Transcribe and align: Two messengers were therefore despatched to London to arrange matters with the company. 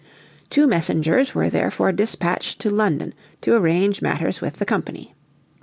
Two 0.49 0.65
messengers 0.65 1.35
were 1.35 1.47
therefore 1.47 1.91
despatched 1.91 2.57
to 2.61 2.71
London 2.71 3.13
to 3.41 3.53
arrange 3.55 4.01
matters 4.01 4.41
with 4.41 4.55
the 4.55 4.65
company. 4.65 5.13